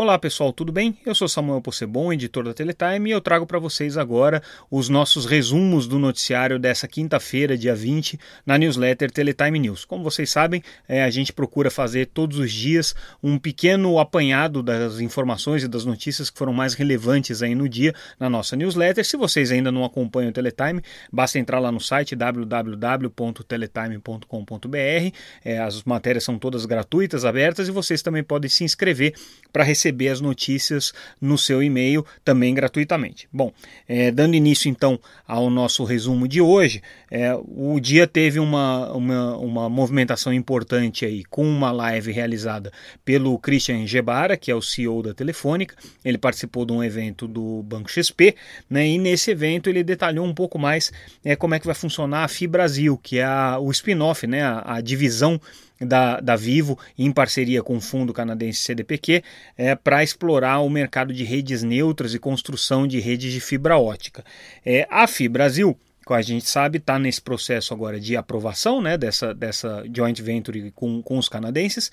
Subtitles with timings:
[0.00, 0.96] Olá pessoal, tudo bem?
[1.04, 5.26] Eu sou Samuel Possebon, editor da Teletime, e eu trago para vocês agora os nossos
[5.26, 9.84] resumos do noticiário dessa quinta-feira, dia 20, na newsletter Teletime News.
[9.84, 15.00] Como vocês sabem, é, a gente procura fazer todos os dias um pequeno apanhado das
[15.00, 19.04] informações e das notícias que foram mais relevantes aí no dia na nossa newsletter.
[19.04, 20.80] Se vocês ainda não acompanham o Teletime,
[21.12, 25.14] basta entrar lá no site www.teletime.com.br.
[25.44, 29.12] É, as matérias são todas gratuitas, abertas, e vocês também podem se inscrever
[29.52, 33.28] para receber receber as notícias no seu e-mail também gratuitamente.
[33.32, 33.52] Bom,
[33.88, 39.36] é, dando início então ao nosso resumo de hoje, é, o dia teve uma, uma,
[39.36, 42.72] uma, movimentação importante aí com uma live realizada
[43.04, 45.74] pelo Christian Gebara, que é o CEO da Telefônica.
[46.04, 48.36] Ele participou de um evento do Banco XP,
[48.68, 50.92] né, e nesse evento ele detalhou um pouco mais
[51.24, 54.76] é, como é que vai funcionar a FIBrasil, que é a, o spin-off, né, a,
[54.76, 55.40] a divisão
[55.80, 59.22] da, da Vivo, em parceria com o fundo canadense CDPQ,
[59.56, 64.24] é, para explorar o mercado de redes neutras e construção de redes de fibra ótica.
[64.64, 69.34] É, a FIBrasil como a gente sabe, está nesse processo agora de aprovação né, dessa,
[69.34, 71.90] dessa joint venture com, com os canadenses,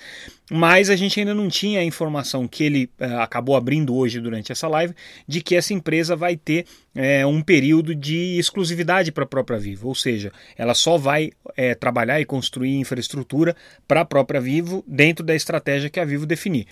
[0.50, 4.52] mas a gente ainda não tinha a informação que ele eh, acabou abrindo hoje durante
[4.52, 4.96] essa live
[5.28, 9.88] de que essa empresa vai ter eh, um período de exclusividade para a própria Vivo,
[9.88, 13.56] ou seja, ela só vai eh, trabalhar e construir infraestrutura
[13.88, 16.66] para a própria Vivo dentro da estratégia que a Vivo definir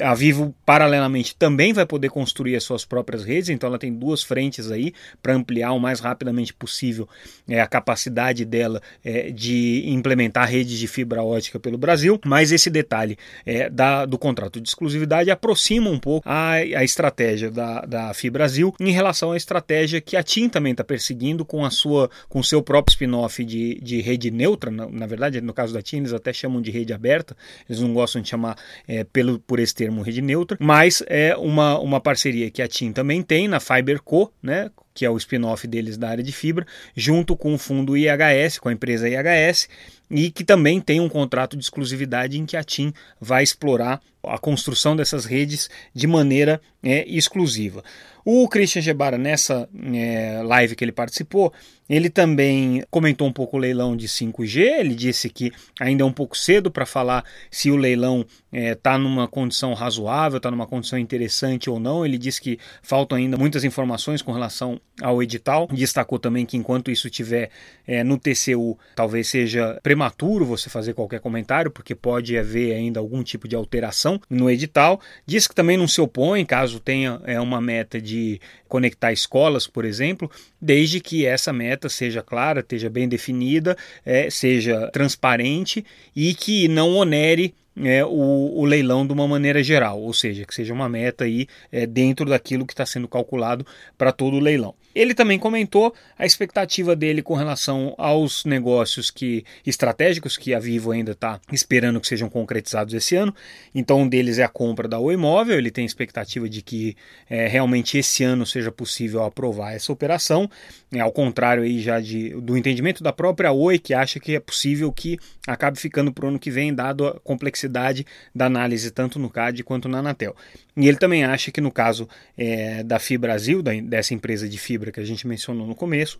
[0.00, 4.22] a Vivo, paralelamente, também vai poder construir as suas próprias redes, então ela tem duas
[4.22, 7.08] frentes aí para ampliar o mais rapidamente possível
[7.48, 12.20] é, a capacidade dela é, de implementar redes de fibra ótica pelo Brasil.
[12.24, 17.50] Mas esse detalhe é, da, do contrato de exclusividade aproxima um pouco a, a estratégia
[17.50, 21.70] da, da Fibrasil em relação à estratégia que a TIM também está perseguindo com a
[21.70, 24.70] sua com seu próprio spin-off de, de rede neutra.
[24.70, 27.36] Na, na, verdade, no caso da TIM, eles até chamam de rede aberta,
[27.68, 31.78] eles não gostam de chamar é, pelo, por esse termo rede neutra, mas é uma,
[31.78, 35.96] uma parceria que a TIM também tem na FiberCo, né, que é o spin-off deles
[35.96, 36.66] da área de fibra,
[36.96, 39.68] junto com o fundo IHS, com a empresa IHS,
[40.10, 44.36] e que também tem um contrato de exclusividade em que a TIM vai explorar a
[44.36, 47.84] construção dessas redes de maneira é, exclusiva.
[48.30, 51.50] O Christian Gebara, nessa é, live que ele participou,
[51.88, 54.58] ele também comentou um pouco o leilão de 5G.
[54.80, 55.50] Ele disse que
[55.80, 60.36] ainda é um pouco cedo para falar se o leilão está é, numa condição razoável,
[60.36, 62.04] está numa condição interessante ou não.
[62.04, 65.66] Ele disse que faltam ainda muitas informações com relação ao edital.
[65.72, 67.48] Destacou também que enquanto isso estiver
[67.86, 73.22] é, no TCU, talvez seja prematuro você fazer qualquer comentário, porque pode haver ainda algum
[73.22, 75.00] tipo de alteração no edital.
[75.24, 79.66] Diz que também não se opõe caso tenha é, uma meta de de conectar escolas,
[79.66, 80.30] por exemplo,
[80.60, 85.84] desde que essa meta seja clara, esteja bem definida, é, seja transparente
[86.14, 87.54] e que não onere
[87.84, 91.46] é, o, o, leilão de uma maneira geral, ou seja, que seja uma meta aí
[91.70, 93.66] é, dentro daquilo que está sendo calculado
[93.96, 94.74] para todo o leilão.
[94.94, 100.90] Ele também comentou a expectativa dele com relação aos negócios que estratégicos que a Vivo
[100.90, 103.32] ainda está esperando que sejam concretizados esse ano.
[103.72, 105.58] Então, um deles é a compra da Oi Móvel.
[105.58, 106.96] Ele tem expectativa de que
[107.30, 110.50] é, realmente esse ano seja possível aprovar essa operação.
[110.90, 114.40] É, ao contrário aí já de, do entendimento da própria Oi, que acha que é
[114.40, 115.16] possível que
[115.46, 119.62] acabe ficando para o ano que vem, dado a complexidade da análise tanto no CAD
[119.62, 120.34] quanto na Anatel.
[120.76, 125.00] E ele também acha que no caso é, da Fibrasil, dessa empresa de fibra que
[125.00, 126.18] a gente mencionou no começo,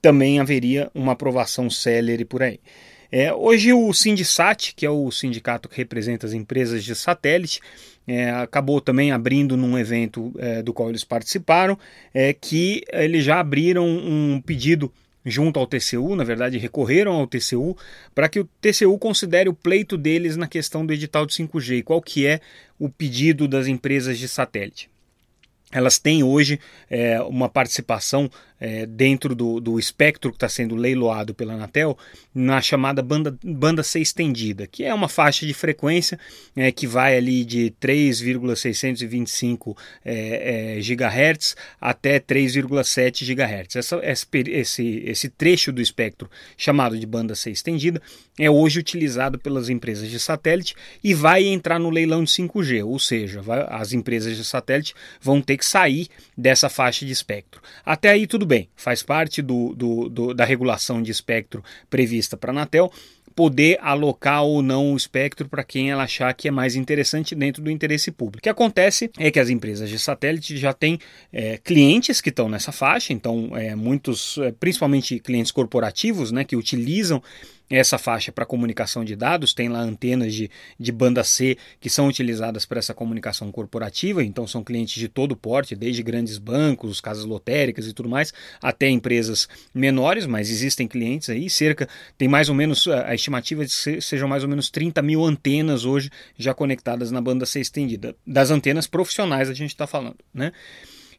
[0.00, 2.60] também haveria uma aprovação célere por aí.
[3.10, 7.60] É, hoje o Sindisat, que é o sindicato que representa as empresas de satélite,
[8.06, 11.78] é, acabou também abrindo num evento é, do qual eles participaram,
[12.12, 14.92] é, que eles já abriram um pedido
[15.24, 17.76] junto ao TCU, na verdade recorreram ao TCU,
[18.14, 22.02] para que o TCU considere o pleito deles na questão do edital de 5G, qual
[22.02, 22.40] que é
[22.78, 24.90] o pedido das empresas de satélite.
[25.72, 28.30] Elas têm hoje é, uma participação
[28.60, 31.98] é, dentro do, do espectro que está sendo leiloado pela Anatel
[32.34, 36.18] na chamada banda, banda C estendida, que é uma faixa de frequência
[36.56, 43.76] é, que vai ali de 3,625 é, é, GHz até 3,7 GHz.
[43.76, 44.00] Essa,
[44.46, 48.00] esse, esse trecho do espectro chamado de banda C estendida
[48.38, 52.98] é hoje utilizado pelas empresas de satélite e vai entrar no leilão de 5G, ou
[52.98, 57.62] seja, vai, as empresas de satélite vão ter que sair dessa faixa de espectro.
[57.84, 62.36] Até aí tudo bem bem, faz parte do, do, do da regulação de espectro prevista
[62.36, 62.92] para a Anatel
[63.34, 67.60] poder alocar ou não o espectro para quem ela achar que é mais interessante dentro
[67.60, 68.38] do interesse público.
[68.38, 71.00] O que acontece é que as empresas de satélite já têm
[71.32, 76.54] é, clientes que estão nessa faixa, então é, muitos, é, principalmente clientes corporativos, né, que
[76.54, 77.20] utilizam
[77.68, 82.06] essa faixa para comunicação de dados, tem lá antenas de, de banda C que são
[82.06, 87.24] utilizadas para essa comunicação corporativa, então são clientes de todo porte, desde grandes bancos, casas
[87.24, 91.88] lotéricas e tudo mais, até empresas menores, mas existem clientes aí, cerca,
[92.18, 95.84] tem mais ou menos, a estimativa de que sejam mais ou menos 30 mil antenas
[95.84, 100.52] hoje já conectadas na banda C estendida, das antenas profissionais a gente está falando, né?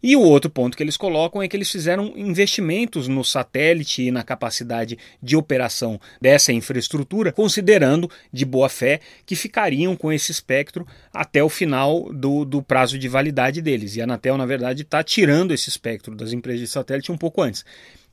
[0.02, 4.12] E o outro ponto que eles colocam é que eles fizeram investimentos no satélite e
[4.12, 10.88] na capacidade de operação dessa infraestrutura, considerando de boa fé que ficariam com esse espectro
[11.14, 13.96] até o final do, do prazo de validade deles.
[13.96, 17.42] E a Anatel, na verdade, está tirando esse espectro das empresas de satélite um pouco
[17.42, 17.66] antes.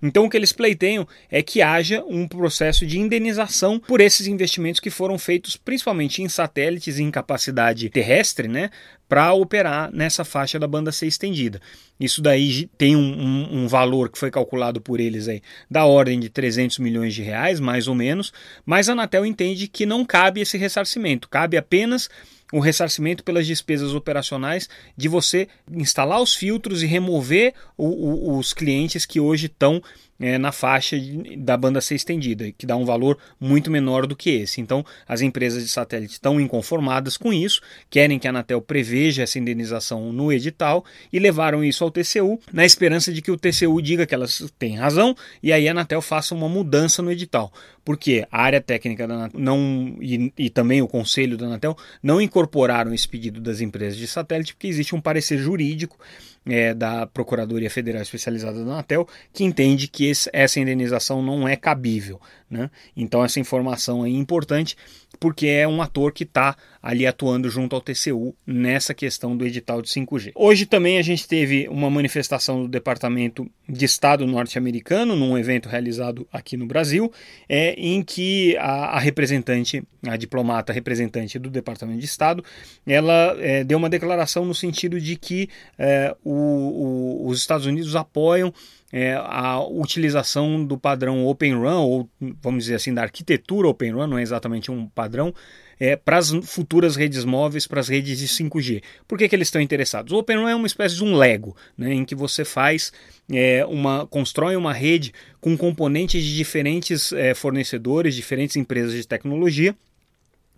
[0.03, 4.81] Então, o que eles pleiteiam é que haja um processo de indenização por esses investimentos
[4.81, 8.71] que foram feitos principalmente em satélites e em capacidade terrestre, né,
[9.09, 11.61] para operar nessa faixa da banda C estendida.
[12.01, 15.41] Isso daí tem um, um, um, valor que foi calculado por eles aí
[15.71, 18.33] da ordem de 300 milhões de reais, mais ou menos,
[18.65, 22.09] mas a Anatel entende que não cabe esse ressarcimento, cabe apenas
[22.53, 28.53] o ressarcimento pelas despesas operacionais de você instalar os filtros e remover o, o, os
[28.53, 29.83] clientes que hoje estão
[30.23, 30.97] é, na faixa
[31.37, 34.61] da banda C estendida, que dá um valor muito menor do que esse.
[34.61, 37.61] Então, as empresas de satélite estão inconformadas com isso,
[37.91, 42.65] querem que a Anatel preveja essa indenização no edital e levaram isso ao TCU, na
[42.65, 46.35] esperança de que o TCU diga que elas têm razão e aí a Anatel faça
[46.35, 47.53] uma mudança no edital.
[47.85, 52.21] Porque a área técnica da Anatel não, e, e também o conselho da Anatel não
[52.21, 55.99] incorporaram esse pedido das empresas de satélite, porque existe um parecer jurídico
[56.47, 61.57] é, da Procuradoria Federal Especializada da Anatel, que entende que esse, essa indenização não é
[61.57, 62.21] cabível.
[62.51, 62.71] Né?
[62.97, 64.77] Então, essa informação é importante
[65.23, 69.81] porque é um ator que está ali atuando junto ao TCU nessa questão do edital
[69.81, 70.33] de 5G.
[70.35, 76.27] Hoje também a gente teve uma manifestação do Departamento de Estado norte-americano, num evento realizado
[76.33, 77.13] aqui no Brasil,
[77.49, 82.45] é, em que a, a representante, a diplomata representante do Departamento de Estado,
[82.85, 85.49] ela é, deu uma declaração no sentido de que
[85.79, 88.53] é, o, o, os Estados Unidos apoiam
[88.93, 92.09] é, a utilização do padrão Open Run, ou
[92.43, 95.35] vamos dizer assim, da arquitetura Open Run, não é exatamente um padrão,
[95.81, 98.83] é, para as futuras redes móveis, para as redes de 5G.
[99.09, 100.13] Por que, que eles estão interessados?
[100.13, 102.93] O Open Run é uma espécie de um Lego, né, em que você faz
[103.33, 109.75] é, uma constrói uma rede com componentes de diferentes é, fornecedores, diferentes empresas de tecnologia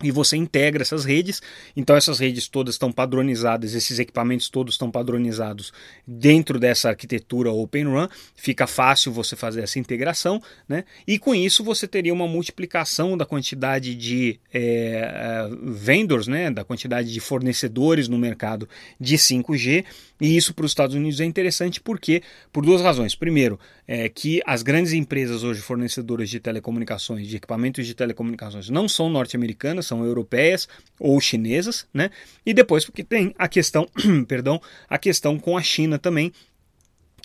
[0.03, 1.41] e você integra essas redes.
[1.75, 5.71] Então essas redes todas estão padronizadas, esses equipamentos todos estão padronizados
[6.05, 8.07] dentro dessa arquitetura Open Run.
[8.35, 10.83] Fica fácil você fazer essa integração, né?
[11.07, 16.51] E com isso você teria uma multiplicação da quantidade de é, vendors, né?
[16.51, 18.67] Da quantidade de fornecedores no mercado
[18.99, 19.85] de 5G.
[20.19, 23.15] E isso para os Estados Unidos é interessante porque por duas razões.
[23.15, 28.87] Primeiro, é que as grandes empresas hoje fornecedoras de telecomunicações, de equipamentos de telecomunicações, não
[28.87, 30.67] são norte-americanas, são europeias
[30.99, 32.09] ou chinesas, né?
[32.45, 33.87] E depois porque tem a questão,
[34.27, 36.31] perdão, a questão com a China também,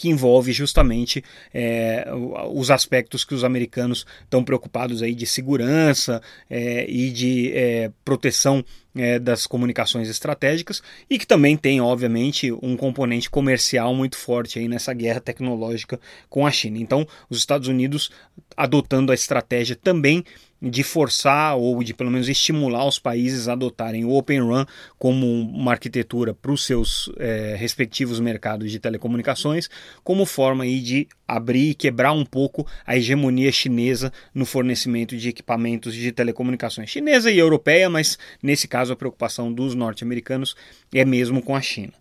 [0.00, 2.06] que envolve justamente é,
[2.54, 8.64] os aspectos que os americanos estão preocupados aí de segurança é, e de é, proteção
[8.96, 14.68] é, das comunicações estratégicas e que também tem, obviamente, um componente comercial muito forte aí
[14.68, 16.00] nessa guerra tecnológica
[16.30, 16.78] com a China.
[16.78, 18.10] Então, os Estados Unidos
[18.56, 20.24] adotando a estratégia também
[20.60, 24.64] de forçar ou de pelo menos estimular os países a adotarem o Open Run
[24.98, 29.70] como uma arquitetura para os seus é, respectivos mercados de telecomunicações,
[30.04, 35.28] como forma aí de abrir e quebrar um pouco a hegemonia chinesa no fornecimento de
[35.28, 40.54] equipamentos de telecomunicações chinesa e europeia, mas nesse caso a preocupação dos norte-americanos
[40.92, 41.92] é mesmo com a China.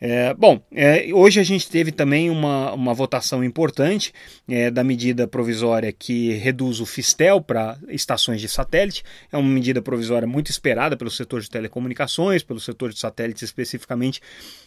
[0.00, 4.12] É, bom, é, hoje a gente teve também uma, uma votação importante
[4.48, 9.02] é, da medida provisória que reduz o Fistel para estações de satélite.
[9.32, 14.20] É uma medida provisória muito esperada pelo setor de telecomunicações, pelo setor de satélites especificamente,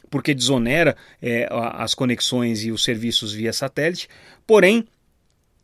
[0.10, 4.10] porque desonera é, as conexões e os serviços via satélite.
[4.46, 4.86] Porém,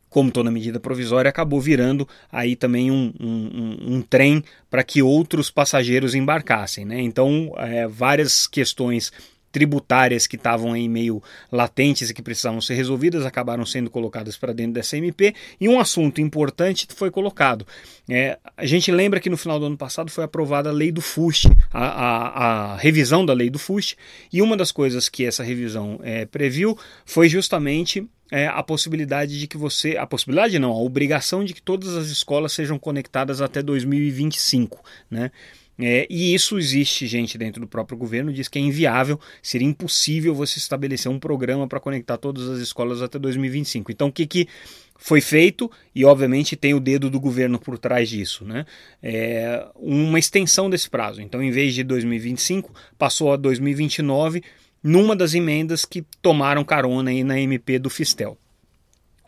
[0.08, 5.50] como toda medida provisória, acabou virando aí também um, um, um trem para que outros
[5.50, 6.86] passageiros embarcassem.
[6.86, 7.02] Né?
[7.02, 9.12] Então, é, várias questões
[9.50, 14.52] tributárias que estavam aí meio latentes e que precisavam ser resolvidas acabaram sendo colocadas para
[14.52, 17.66] dentro dessa MP e um assunto importante foi colocado.
[18.08, 21.00] É, a gente lembra que no final do ano passado foi aprovada a lei do
[21.00, 23.96] FUST, a, a, a revisão da lei do FUST,
[24.32, 29.46] e uma das coisas que essa revisão é, previu foi justamente é, a possibilidade de
[29.46, 29.96] que você.
[29.96, 34.82] A possibilidade não, a obrigação de que todas as escolas sejam conectadas até 2025.
[35.10, 35.30] Né?
[35.80, 40.34] É, e isso existe gente dentro do próprio governo diz que é inviável, seria impossível
[40.34, 43.92] você estabelecer um programa para conectar todas as escolas até 2025.
[43.92, 44.48] Então, o que, que
[44.98, 48.66] foi feito e obviamente tem o dedo do governo por trás disso, né?
[49.00, 51.22] É uma extensão desse prazo.
[51.22, 54.42] Então, em vez de 2025, passou a 2029
[54.82, 58.36] numa das emendas que tomaram carona aí na MP do Fistel.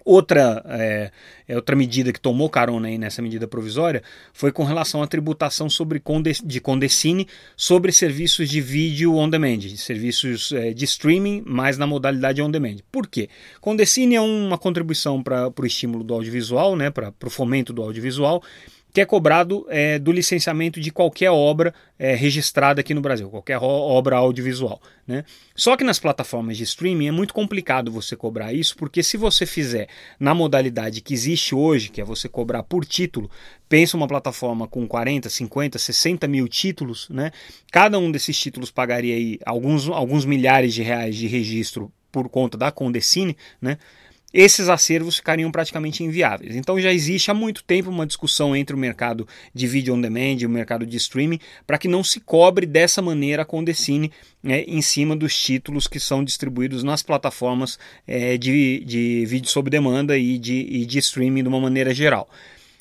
[0.04, 1.10] Outra, é,
[1.46, 4.02] é, outra medida que tomou carona aí nessa medida provisória
[4.32, 7.26] foi com relação à tributação sobre conde, de Condecine
[7.56, 12.50] sobre serviços de vídeo on demand, de serviços é, de streaming, mas na modalidade on
[12.50, 12.76] demand.
[12.90, 13.28] Por quê?
[13.60, 18.42] Condecine é uma contribuição para o estímulo do audiovisual, né, para o fomento do audiovisual,
[18.92, 23.58] que é cobrado é, do licenciamento de qualquer obra é, registrada aqui no Brasil, qualquer
[23.58, 24.80] obra audiovisual.
[25.06, 25.24] Né?
[25.54, 29.46] Só que nas plataformas de streaming é muito complicado você cobrar isso, porque se você
[29.46, 33.30] fizer na modalidade que existe hoje, que é você cobrar por título,
[33.68, 37.30] pensa uma plataforma com 40, 50, 60 mil títulos, né?
[37.70, 42.58] cada um desses títulos pagaria aí alguns, alguns milhares de reais de registro por conta
[42.58, 43.78] da Condecine, né?
[44.32, 46.54] Esses acervos ficariam praticamente inviáveis.
[46.54, 50.36] Então já existe há muito tempo uma discussão entre o mercado de vídeo on demand
[50.40, 54.62] e o mercado de streaming para que não se cobre dessa maneira a Condecine né,
[54.62, 60.16] em cima dos títulos que são distribuídos nas plataformas é, de, de vídeo sob demanda
[60.16, 62.28] e de, e de streaming de uma maneira geral.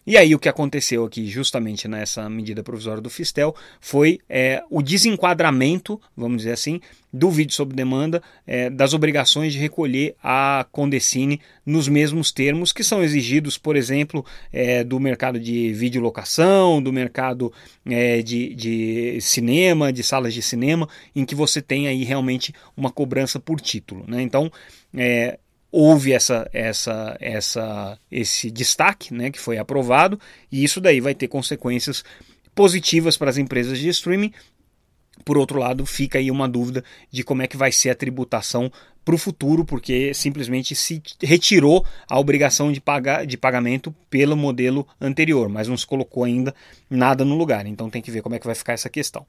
[0.09, 4.81] E aí o que aconteceu aqui, justamente nessa medida provisória do Fistel, foi é, o
[4.81, 6.81] desenquadramento, vamos dizer assim,
[7.13, 12.83] do vídeo sob demanda, é, das obrigações de recolher a Condecine nos mesmos termos que
[12.83, 17.53] são exigidos, por exemplo, é, do mercado de videolocação, do mercado
[17.85, 22.89] é, de, de, cinema, de salas de cinema, em que você tem aí realmente uma
[22.89, 24.05] cobrança por título.
[24.07, 24.23] Né?
[24.23, 24.51] Então,
[24.91, 25.37] é,
[25.71, 30.19] houve essa, essa, essa, esse destaque né, que foi aprovado,
[30.51, 32.03] e isso daí vai ter consequências
[32.55, 34.33] positivas para as empresas de streaming.
[35.23, 38.71] Por outro lado, fica aí uma dúvida de como é que vai ser a tributação
[39.03, 44.87] para o futuro, porque simplesmente se retirou a obrigação de, pagar, de pagamento pelo modelo
[44.99, 46.53] anterior, mas não se colocou ainda
[46.89, 47.65] nada no lugar.
[47.65, 49.25] Então tem que ver como é que vai ficar essa questão.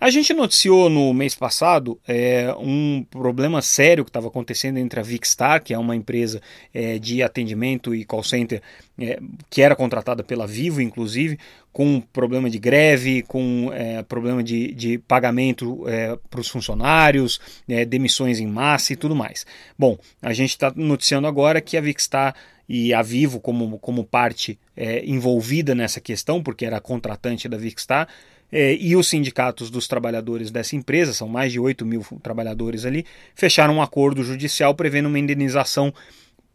[0.00, 5.02] A gente noticiou no mês passado é, um problema sério que estava acontecendo entre a
[5.02, 6.40] Vicstar, que é uma empresa
[6.72, 8.62] é, de atendimento e call center
[8.96, 9.18] é,
[9.50, 11.36] que era contratada pela Vivo, inclusive,
[11.72, 17.84] com problema de greve, com é, problema de, de pagamento é, para os funcionários, é,
[17.84, 19.44] demissões em massa e tudo mais.
[19.76, 22.36] Bom, a gente está noticiando agora que a Vicstar
[22.68, 24.58] e a Vivo, como, como parte
[25.02, 28.06] envolvida nessa questão, porque era contratante da Vicstar,
[28.50, 33.04] é, e os sindicatos dos trabalhadores dessa empresa, são mais de 8 mil trabalhadores ali,
[33.34, 35.92] fecharam um acordo judicial prevendo uma indenização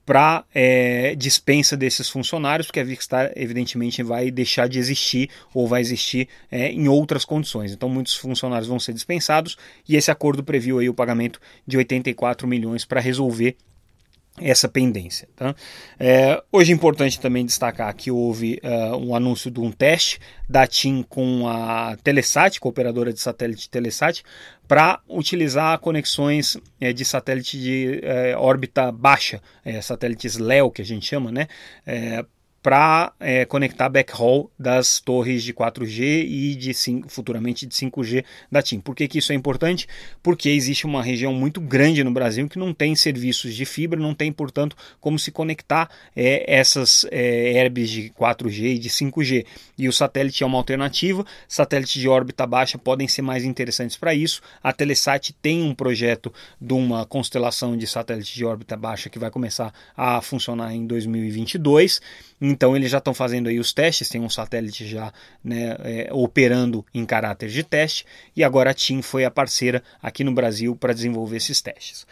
[0.06, 5.80] para é, dispensa desses funcionários, porque a Vicstar evidentemente vai deixar de existir ou vai
[5.80, 7.72] existir é, em outras condições.
[7.72, 9.58] Então muitos funcionários vão ser dispensados
[9.88, 13.56] e esse acordo previu aí o pagamento de 84 milhões para resolver
[14.40, 15.28] essa pendência.
[15.36, 15.56] Tá?
[16.00, 20.66] É, hoje é importante também destacar que houve uh, um anúncio de um teste da
[20.66, 24.24] TIM com a Telesat, com a operadora de satélite Telesat,
[24.68, 30.86] para utilizar conexões é, de satélite de é, órbita baixa, é, satélites LEO que a
[30.86, 31.48] gente chama, né,
[31.86, 32.26] é,
[32.64, 38.62] para é, conectar backhaul das torres de 4G e de 5, futuramente de 5G da
[38.62, 38.80] TIM.
[38.80, 39.86] Por que, que isso é importante?
[40.24, 44.16] Porque existe uma região muito grande no Brasil que não tem serviços de fibra, não
[44.16, 49.46] tem, portanto, como se conectar é, essas é, herbes de 4G e de 5G.
[49.78, 54.16] E o satélite é uma alternativa, satélites de órbita baixa podem ser mais interessantes para
[54.16, 54.42] isso.
[54.64, 59.30] A Telesat tem um projeto de uma constelação de satélites de órbita baixa que vai
[59.30, 62.00] começar a funcionar em 2022
[62.54, 65.12] então eles já estão fazendo aí os testes, tem um satélite já
[65.44, 68.06] né, é, operando em caráter de teste
[68.36, 72.06] e agora a TIM foi a parceira aqui no Brasil para desenvolver esses testes.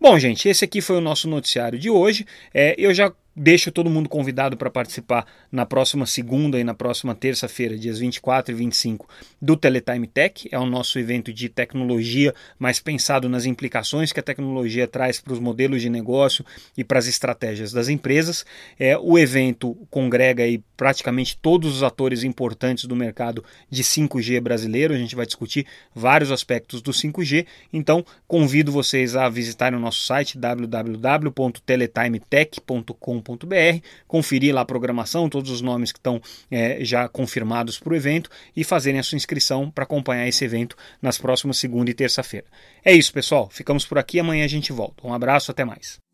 [0.00, 2.26] Bom, gente, esse aqui foi o nosso noticiário de hoje.
[2.52, 7.14] É, eu já Deixo todo mundo convidado para participar na próxima segunda e na próxima
[7.14, 9.08] terça-feira, dias 24 e 25,
[9.40, 10.46] do Teletime Tech.
[10.52, 15.32] É o nosso evento de tecnologia, mais pensado nas implicações que a tecnologia traz para
[15.32, 16.44] os modelos de negócio
[16.76, 18.44] e para as estratégias das empresas.
[18.78, 24.92] É, o evento congrega aí praticamente todos os atores importantes do mercado de 5G brasileiro.
[24.92, 27.46] A gente vai discutir vários aspectos do 5G.
[27.72, 33.21] Então, convido vocês a visitarem o nosso site www.teletimetech.com
[34.06, 38.30] conferir lá a programação, todos os nomes que estão é, já confirmados para o evento
[38.56, 42.46] e fazerem a sua inscrição para acompanhar esse evento nas próximas segunda e terça-feira.
[42.84, 43.48] É isso, pessoal.
[43.50, 44.18] Ficamos por aqui.
[44.18, 45.06] Amanhã a gente volta.
[45.06, 46.11] Um abraço, até mais.